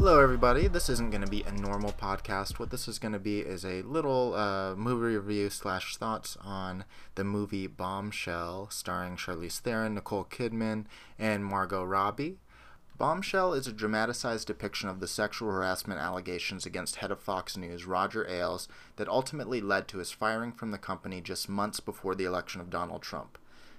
Hello, 0.00 0.18
everybody. 0.18 0.66
This 0.66 0.88
isn't 0.88 1.10
going 1.10 1.20
to 1.20 1.30
be 1.30 1.42
a 1.42 1.52
normal 1.52 1.92
podcast. 1.92 2.58
What 2.58 2.70
this 2.70 2.88
is 2.88 2.98
going 2.98 3.12
to 3.12 3.18
be 3.18 3.40
is 3.40 3.66
a 3.66 3.82
little 3.82 4.32
uh, 4.32 4.74
movie 4.74 5.14
review 5.14 5.50
slash 5.50 5.98
thoughts 5.98 6.38
on 6.40 6.86
the 7.16 7.22
movie 7.22 7.66
Bombshell, 7.66 8.70
starring 8.70 9.16
Charlize 9.16 9.58
Theron, 9.58 9.94
Nicole 9.94 10.24
Kidman, 10.24 10.86
and 11.18 11.44
Margot 11.44 11.84
Robbie. 11.84 12.38
Bombshell 12.96 13.52
is 13.52 13.66
a 13.66 13.74
dramatized 13.74 14.46
depiction 14.46 14.88
of 14.88 15.00
the 15.00 15.06
sexual 15.06 15.50
harassment 15.50 16.00
allegations 16.00 16.64
against 16.64 16.96
head 16.96 17.10
of 17.10 17.20
Fox 17.20 17.58
News, 17.58 17.84
Roger 17.84 18.26
Ailes, 18.26 18.68
that 18.96 19.06
ultimately 19.06 19.60
led 19.60 19.86
to 19.88 19.98
his 19.98 20.10
firing 20.10 20.52
from 20.52 20.70
the 20.70 20.78
company 20.78 21.20
just 21.20 21.46
months 21.46 21.78
before 21.78 22.14
the 22.14 22.24
election 22.24 22.62
of 22.62 22.70
Donald 22.70 23.02
Trump. 23.02 23.36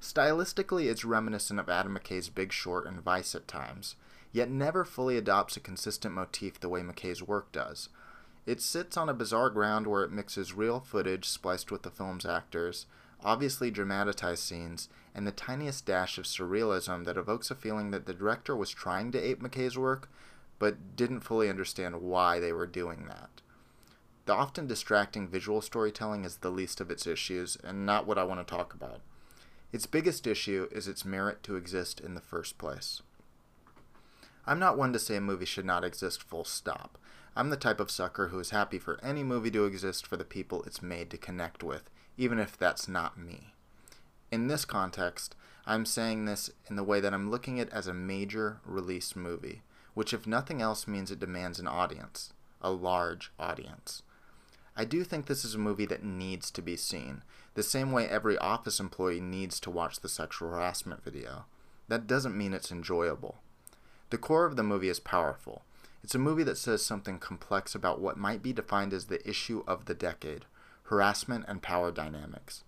Stylistically, 0.00 0.88
it's 0.88 1.04
reminiscent 1.04 1.58
of 1.58 1.68
Adam 1.68 1.98
McKay's 1.98 2.28
Big 2.28 2.52
Short 2.52 2.86
and 2.86 3.00
Vice 3.00 3.34
at 3.34 3.48
times 3.48 3.96
yet 4.34 4.50
never 4.50 4.84
fully 4.84 5.16
adopts 5.16 5.56
a 5.56 5.60
consistent 5.60 6.12
motif 6.12 6.58
the 6.58 6.68
way 6.68 6.80
McKay's 6.80 7.22
work 7.22 7.52
does. 7.52 7.88
It 8.44 8.60
sits 8.60 8.96
on 8.96 9.08
a 9.08 9.14
bizarre 9.14 9.48
ground 9.48 9.86
where 9.86 10.02
it 10.02 10.10
mixes 10.10 10.52
real 10.52 10.80
footage 10.80 11.26
spliced 11.26 11.70
with 11.70 11.82
the 11.82 11.90
film's 11.90 12.26
actors, 12.26 12.86
obviously 13.24 13.70
dramatized 13.70 14.42
scenes, 14.42 14.88
and 15.14 15.24
the 15.24 15.32
tiniest 15.32 15.86
dash 15.86 16.18
of 16.18 16.24
surrealism 16.24 17.04
that 17.04 17.16
evokes 17.16 17.52
a 17.52 17.54
feeling 17.54 17.92
that 17.92 18.06
the 18.06 18.12
director 18.12 18.56
was 18.56 18.70
trying 18.70 19.12
to 19.12 19.24
ape 19.24 19.40
McKay's 19.40 19.78
work, 19.78 20.10
but 20.58 20.96
didn't 20.96 21.20
fully 21.20 21.48
understand 21.48 22.02
why 22.02 22.40
they 22.40 22.52
were 22.52 22.66
doing 22.66 23.06
that. 23.06 23.40
The 24.26 24.34
often 24.34 24.66
distracting 24.66 25.28
visual 25.28 25.60
storytelling 25.60 26.24
is 26.24 26.38
the 26.38 26.50
least 26.50 26.80
of 26.80 26.90
its 26.90 27.06
issues, 27.06 27.56
and 27.62 27.86
not 27.86 28.04
what 28.04 28.18
I 28.18 28.24
want 28.24 28.44
to 28.44 28.54
talk 28.54 28.74
about. 28.74 29.00
Its 29.72 29.86
biggest 29.86 30.26
issue 30.26 30.66
is 30.72 30.88
its 30.88 31.04
merit 31.04 31.44
to 31.44 31.54
exist 31.54 32.00
in 32.00 32.14
the 32.14 32.20
first 32.20 32.58
place. 32.58 33.00
I'm 34.46 34.58
not 34.58 34.76
one 34.76 34.92
to 34.92 34.98
say 34.98 35.16
a 35.16 35.20
movie 35.20 35.46
should 35.46 35.64
not 35.64 35.84
exist 35.84 36.22
full 36.22 36.44
stop. 36.44 36.98
I'm 37.36 37.50
the 37.50 37.56
type 37.56 37.80
of 37.80 37.90
sucker 37.90 38.28
who 38.28 38.38
is 38.38 38.50
happy 38.50 38.78
for 38.78 39.00
any 39.02 39.24
movie 39.24 39.50
to 39.52 39.64
exist 39.64 40.06
for 40.06 40.16
the 40.16 40.24
people 40.24 40.62
it's 40.64 40.82
made 40.82 41.10
to 41.10 41.18
connect 41.18 41.64
with, 41.64 41.90
even 42.16 42.38
if 42.38 42.56
that's 42.56 42.86
not 42.86 43.18
me. 43.18 43.54
In 44.30 44.46
this 44.46 44.64
context, 44.64 45.34
I'm 45.66 45.86
saying 45.86 46.26
this 46.26 46.50
in 46.68 46.76
the 46.76 46.84
way 46.84 47.00
that 47.00 47.14
I'm 47.14 47.30
looking 47.30 47.58
at 47.58 47.68
it 47.68 47.72
as 47.72 47.86
a 47.86 47.94
major 47.94 48.60
release 48.64 49.16
movie, 49.16 49.62
which 49.94 50.12
if 50.12 50.26
nothing 50.26 50.60
else 50.60 50.86
means 50.86 51.10
it 51.10 51.18
demands 51.18 51.58
an 51.58 51.66
audience, 51.66 52.32
a 52.60 52.70
large 52.70 53.32
audience. 53.38 54.02
I 54.76 54.84
do 54.84 55.04
think 55.04 55.26
this 55.26 55.44
is 55.44 55.54
a 55.54 55.58
movie 55.58 55.86
that 55.86 56.04
needs 56.04 56.50
to 56.50 56.60
be 56.60 56.76
seen, 56.76 57.22
the 57.54 57.62
same 57.62 57.92
way 57.92 58.08
every 58.08 58.36
office 58.38 58.80
employee 58.80 59.20
needs 59.20 59.58
to 59.60 59.70
watch 59.70 60.00
the 60.00 60.08
sexual 60.08 60.50
harassment 60.50 61.02
video. 61.02 61.46
That 61.88 62.06
doesn't 62.06 62.36
mean 62.36 62.52
it's 62.52 62.72
enjoyable. 62.72 63.38
The 64.14 64.18
core 64.18 64.44
of 64.44 64.54
the 64.54 64.62
movie 64.62 64.88
is 64.88 65.00
powerful. 65.00 65.62
It's 66.04 66.14
a 66.14 66.20
movie 66.20 66.44
that 66.44 66.56
says 66.56 66.86
something 66.86 67.18
complex 67.18 67.74
about 67.74 68.00
what 68.00 68.16
might 68.16 68.44
be 68.44 68.52
defined 68.52 68.92
as 68.92 69.06
the 69.06 69.28
issue 69.28 69.64
of 69.66 69.86
the 69.86 69.94
decade 69.94 70.44
harassment 70.84 71.46
and 71.48 71.60
power 71.60 71.90
dynamics. 71.90 72.62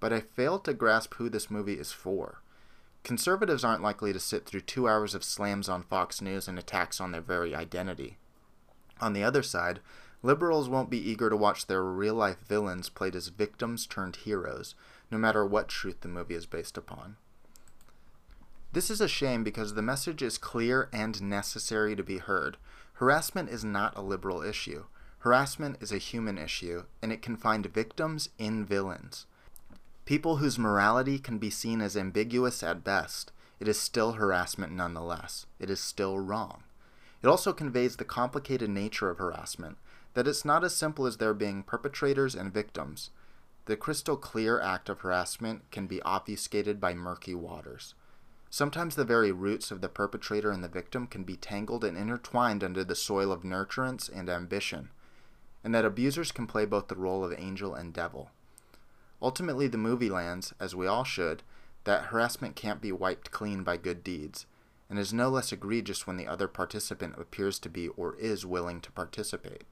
But 0.00 0.14
I 0.14 0.20
fail 0.20 0.58
to 0.60 0.72
grasp 0.72 1.12
who 1.16 1.28
this 1.28 1.50
movie 1.50 1.74
is 1.74 1.92
for. 1.92 2.40
Conservatives 3.04 3.62
aren't 3.62 3.82
likely 3.82 4.14
to 4.14 4.18
sit 4.18 4.46
through 4.46 4.62
two 4.62 4.88
hours 4.88 5.14
of 5.14 5.22
slams 5.22 5.68
on 5.68 5.82
Fox 5.82 6.22
News 6.22 6.48
and 6.48 6.58
attacks 6.58 6.98
on 6.98 7.12
their 7.12 7.20
very 7.20 7.54
identity. 7.54 8.16
On 8.98 9.12
the 9.12 9.22
other 9.22 9.42
side, 9.42 9.80
liberals 10.22 10.66
won't 10.66 10.88
be 10.88 11.10
eager 11.10 11.28
to 11.28 11.36
watch 11.36 11.66
their 11.66 11.84
real 11.84 12.14
life 12.14 12.38
villains 12.48 12.88
played 12.88 13.14
as 13.14 13.28
victims 13.28 13.86
turned 13.86 14.16
heroes, 14.16 14.74
no 15.10 15.18
matter 15.18 15.44
what 15.44 15.68
truth 15.68 16.00
the 16.00 16.08
movie 16.08 16.36
is 16.36 16.46
based 16.46 16.78
upon. 16.78 17.16
This 18.76 18.90
is 18.90 19.00
a 19.00 19.08
shame 19.08 19.42
because 19.42 19.72
the 19.72 19.80
message 19.80 20.20
is 20.20 20.36
clear 20.36 20.90
and 20.92 21.22
necessary 21.22 21.96
to 21.96 22.02
be 22.02 22.18
heard. 22.18 22.58
Harassment 22.96 23.48
is 23.48 23.64
not 23.64 23.96
a 23.96 24.02
liberal 24.02 24.42
issue. 24.42 24.84
Harassment 25.20 25.78
is 25.80 25.92
a 25.92 25.96
human 25.96 26.36
issue, 26.36 26.82
and 27.00 27.10
it 27.10 27.22
can 27.22 27.38
find 27.38 27.64
victims 27.64 28.28
in 28.38 28.66
villains. 28.66 29.24
People 30.04 30.36
whose 30.36 30.58
morality 30.58 31.18
can 31.18 31.38
be 31.38 31.48
seen 31.48 31.80
as 31.80 31.96
ambiguous 31.96 32.62
at 32.62 32.84
best, 32.84 33.32
it 33.58 33.66
is 33.66 33.80
still 33.80 34.12
harassment 34.12 34.74
nonetheless. 34.74 35.46
It 35.58 35.70
is 35.70 35.80
still 35.80 36.18
wrong. 36.18 36.62
It 37.22 37.28
also 37.28 37.54
conveys 37.54 37.96
the 37.96 38.04
complicated 38.04 38.68
nature 38.68 39.08
of 39.08 39.16
harassment, 39.16 39.78
that 40.12 40.28
it's 40.28 40.44
not 40.44 40.64
as 40.64 40.76
simple 40.76 41.06
as 41.06 41.16
there 41.16 41.32
being 41.32 41.62
perpetrators 41.62 42.34
and 42.34 42.52
victims. 42.52 43.08
The 43.64 43.76
crystal 43.78 44.18
clear 44.18 44.60
act 44.60 44.90
of 44.90 45.00
harassment 45.00 45.70
can 45.70 45.86
be 45.86 46.02
obfuscated 46.02 46.78
by 46.78 46.92
murky 46.92 47.34
waters. 47.34 47.94
Sometimes 48.50 48.94
the 48.94 49.04
very 49.04 49.32
roots 49.32 49.70
of 49.70 49.80
the 49.80 49.88
perpetrator 49.88 50.50
and 50.50 50.62
the 50.62 50.68
victim 50.68 51.06
can 51.06 51.24
be 51.24 51.36
tangled 51.36 51.84
and 51.84 51.96
intertwined 51.96 52.62
under 52.62 52.84
the 52.84 52.94
soil 52.94 53.32
of 53.32 53.42
nurturance 53.42 54.08
and 54.08 54.30
ambition, 54.30 54.90
and 55.64 55.74
that 55.74 55.84
abusers 55.84 56.32
can 56.32 56.46
play 56.46 56.64
both 56.64 56.88
the 56.88 56.96
role 56.96 57.24
of 57.24 57.34
angel 57.36 57.74
and 57.74 57.92
devil. 57.92 58.30
Ultimately, 59.20 59.66
the 59.66 59.78
movie 59.78 60.10
lands, 60.10 60.54
as 60.60 60.76
we 60.76 60.86
all 60.86 61.04
should, 61.04 61.42
that 61.84 62.06
harassment 62.06 62.56
can't 62.56 62.80
be 62.80 62.92
wiped 62.92 63.30
clean 63.30 63.62
by 63.62 63.76
good 63.76 64.04
deeds, 64.04 64.46
and 64.88 64.98
is 64.98 65.12
no 65.12 65.28
less 65.28 65.52
egregious 65.52 66.06
when 66.06 66.16
the 66.16 66.26
other 66.26 66.48
participant 66.48 67.18
appears 67.18 67.58
to 67.58 67.68
be 67.68 67.88
or 67.88 68.14
is 68.16 68.46
willing 68.46 68.80
to 68.80 68.92
participate. 68.92 69.64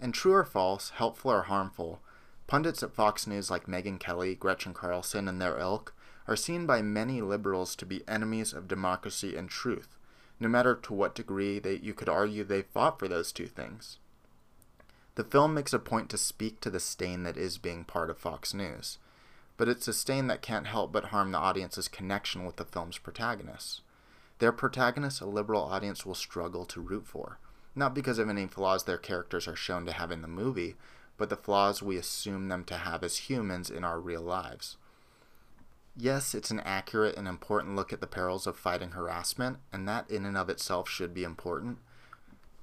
And 0.00 0.12
true 0.12 0.32
or 0.32 0.44
false, 0.44 0.90
helpful 0.90 1.30
or 1.30 1.42
harmful, 1.42 2.00
pundits 2.46 2.82
at 2.82 2.94
Fox 2.94 3.26
News 3.26 3.50
like 3.50 3.66
Megyn 3.66 3.98
Kelly, 3.98 4.34
Gretchen 4.34 4.74
Carlson, 4.74 5.28
and 5.28 5.40
their 5.40 5.58
ilk 5.58 5.94
are 6.30 6.36
seen 6.36 6.64
by 6.64 6.80
many 6.80 7.20
liberals 7.20 7.74
to 7.74 7.84
be 7.84 8.06
enemies 8.06 8.52
of 8.52 8.68
democracy 8.68 9.34
and 9.34 9.50
truth, 9.50 9.98
no 10.38 10.48
matter 10.48 10.76
to 10.76 10.94
what 10.94 11.12
degree 11.12 11.58
they, 11.58 11.74
you 11.74 11.92
could 11.92 12.08
argue 12.08 12.44
they 12.44 12.62
fought 12.62 13.00
for 13.00 13.08
those 13.08 13.32
two 13.32 13.48
things. 13.48 13.98
The 15.16 15.24
film 15.24 15.54
makes 15.54 15.72
a 15.72 15.80
point 15.80 16.08
to 16.10 16.16
speak 16.16 16.60
to 16.60 16.70
the 16.70 16.78
stain 16.78 17.24
that 17.24 17.36
is 17.36 17.58
being 17.58 17.82
part 17.82 18.10
of 18.10 18.16
Fox 18.16 18.54
News, 18.54 18.98
but 19.56 19.68
it's 19.68 19.88
a 19.88 19.92
stain 19.92 20.28
that 20.28 20.40
can't 20.40 20.68
help 20.68 20.92
but 20.92 21.06
harm 21.06 21.32
the 21.32 21.38
audience's 21.38 21.88
connection 21.88 22.46
with 22.46 22.56
the 22.56 22.64
film's 22.64 22.96
protagonists. 22.96 23.80
Their 24.38 24.52
protagonists 24.52 25.20
a 25.20 25.26
liberal 25.26 25.64
audience 25.64 26.06
will 26.06 26.14
struggle 26.14 26.64
to 26.66 26.80
root 26.80 27.08
for, 27.08 27.38
not 27.74 27.92
because 27.92 28.20
of 28.20 28.30
any 28.30 28.46
flaws 28.46 28.84
their 28.84 28.98
characters 28.98 29.48
are 29.48 29.56
shown 29.56 29.84
to 29.86 29.92
have 29.92 30.12
in 30.12 30.22
the 30.22 30.28
movie, 30.28 30.76
but 31.16 31.28
the 31.28 31.36
flaws 31.36 31.82
we 31.82 31.96
assume 31.96 32.48
them 32.48 32.62
to 32.64 32.76
have 32.76 33.02
as 33.02 33.28
humans 33.28 33.68
in 33.68 33.82
our 33.82 33.98
real 33.98 34.22
lives. 34.22 34.76
Yes, 35.96 36.34
it's 36.34 36.50
an 36.50 36.60
accurate 36.60 37.16
and 37.16 37.26
important 37.26 37.76
look 37.76 37.92
at 37.92 38.00
the 38.00 38.06
perils 38.06 38.46
of 38.46 38.56
fighting 38.56 38.92
harassment, 38.92 39.58
and 39.72 39.88
that 39.88 40.10
in 40.10 40.24
and 40.24 40.36
of 40.36 40.48
itself 40.48 40.88
should 40.88 41.12
be 41.12 41.24
important. 41.24 41.78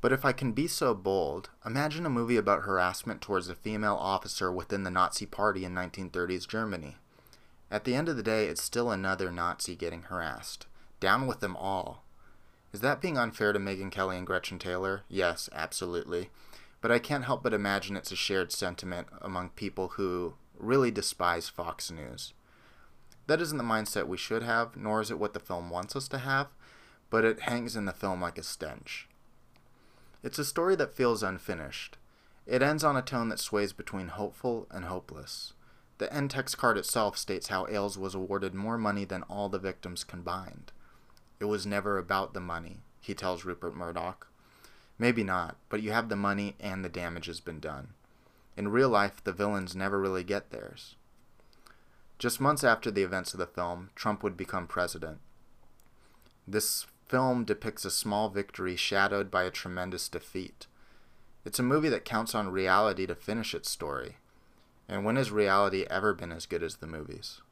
But 0.00 0.12
if 0.12 0.24
I 0.24 0.32
can 0.32 0.52
be 0.52 0.66
so 0.66 0.94
bold, 0.94 1.48
imagine 1.64 2.04
a 2.04 2.10
movie 2.10 2.36
about 2.36 2.64
harassment 2.64 3.22
towards 3.22 3.48
a 3.48 3.54
female 3.54 3.94
officer 3.94 4.52
within 4.52 4.82
the 4.82 4.90
Nazi 4.90 5.24
Party 5.24 5.64
in 5.64 5.74
1930s 5.74 6.46
Germany. 6.46 6.96
At 7.70 7.84
the 7.84 7.94
end 7.94 8.10
of 8.10 8.16
the 8.16 8.22
day, 8.22 8.46
it's 8.46 8.62
still 8.62 8.90
another 8.90 9.32
Nazi 9.32 9.74
getting 9.74 10.02
harassed. 10.02 10.66
Down 11.00 11.26
with 11.26 11.40
them 11.40 11.56
all. 11.56 12.04
Is 12.72 12.80
that 12.82 13.00
being 13.00 13.16
unfair 13.16 13.52
to 13.52 13.58
Megyn 13.58 13.90
Kelly 13.90 14.18
and 14.18 14.26
Gretchen 14.26 14.58
Taylor? 14.58 15.04
Yes, 15.08 15.48
absolutely. 15.52 16.28
But 16.80 16.92
I 16.92 16.98
can't 16.98 17.24
help 17.24 17.42
but 17.42 17.54
imagine 17.54 17.96
it's 17.96 18.12
a 18.12 18.16
shared 18.16 18.52
sentiment 18.52 19.08
among 19.22 19.50
people 19.50 19.88
who 19.96 20.34
really 20.58 20.90
despise 20.90 21.48
Fox 21.48 21.90
News. 21.90 22.34
That 23.26 23.40
isn't 23.40 23.58
the 23.58 23.64
mindset 23.64 24.06
we 24.06 24.16
should 24.16 24.42
have, 24.42 24.76
nor 24.76 25.00
is 25.00 25.10
it 25.10 25.18
what 25.18 25.32
the 25.32 25.40
film 25.40 25.70
wants 25.70 25.96
us 25.96 26.08
to 26.08 26.18
have, 26.18 26.48
but 27.10 27.24
it 27.24 27.40
hangs 27.40 27.76
in 27.76 27.84
the 27.84 27.92
film 27.92 28.20
like 28.20 28.38
a 28.38 28.42
stench. 28.42 29.08
It's 30.22 30.38
a 30.38 30.44
story 30.44 30.76
that 30.76 30.96
feels 30.96 31.22
unfinished. 31.22 31.96
It 32.46 32.62
ends 32.62 32.84
on 32.84 32.96
a 32.96 33.02
tone 33.02 33.30
that 33.30 33.38
sways 33.38 33.72
between 33.72 34.08
hopeful 34.08 34.66
and 34.70 34.84
hopeless. 34.84 35.54
The 35.98 36.12
end 36.12 36.30
text 36.30 36.58
card 36.58 36.76
itself 36.76 37.16
states 37.16 37.48
how 37.48 37.66
Ailes 37.68 37.96
was 37.96 38.14
awarded 38.14 38.54
more 38.54 38.76
money 38.76 39.04
than 39.04 39.22
all 39.22 39.48
the 39.48 39.58
victims 39.58 40.04
combined. 40.04 40.72
It 41.40 41.44
was 41.46 41.66
never 41.66 41.98
about 41.98 42.34
the 42.34 42.40
money, 42.40 42.80
he 43.00 43.14
tells 43.14 43.44
Rupert 43.44 43.74
Murdoch. 43.74 44.26
Maybe 44.98 45.24
not, 45.24 45.56
but 45.68 45.82
you 45.82 45.92
have 45.92 46.08
the 46.08 46.16
money 46.16 46.56
and 46.60 46.84
the 46.84 46.88
damage 46.88 47.26
has 47.26 47.40
been 47.40 47.60
done. 47.60 47.94
In 48.56 48.68
real 48.68 48.88
life, 48.88 49.22
the 49.22 49.32
villains 49.32 49.74
never 49.74 50.00
really 50.00 50.24
get 50.24 50.50
theirs. 50.50 50.96
Just 52.24 52.40
months 52.40 52.64
after 52.64 52.90
the 52.90 53.02
events 53.02 53.34
of 53.34 53.38
the 53.38 53.46
film, 53.46 53.90
Trump 53.94 54.22
would 54.22 54.34
become 54.34 54.66
president. 54.66 55.18
This 56.48 56.86
film 57.06 57.44
depicts 57.44 57.84
a 57.84 57.90
small 57.90 58.30
victory 58.30 58.76
shadowed 58.76 59.30
by 59.30 59.42
a 59.42 59.50
tremendous 59.50 60.08
defeat. 60.08 60.66
It's 61.44 61.58
a 61.58 61.62
movie 61.62 61.90
that 61.90 62.06
counts 62.06 62.34
on 62.34 62.48
reality 62.48 63.04
to 63.04 63.14
finish 63.14 63.54
its 63.54 63.68
story. 63.68 64.16
And 64.88 65.04
when 65.04 65.16
has 65.16 65.30
reality 65.30 65.84
ever 65.90 66.14
been 66.14 66.32
as 66.32 66.46
good 66.46 66.62
as 66.62 66.76
the 66.76 66.86
movies? 66.86 67.42